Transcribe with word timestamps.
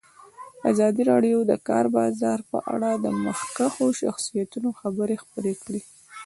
ازادي 0.71 1.03
راډیو 1.11 1.37
د 1.45 1.47
د 1.51 1.53
کار 1.67 1.85
بازار 1.97 2.39
په 2.51 2.57
اړه 2.73 2.89
د 2.95 3.05
مخکښو 3.25 3.85
شخصیتونو 4.01 4.69
خبرې 4.79 5.15
خپرې 5.23 5.53
کړي. 5.63 5.81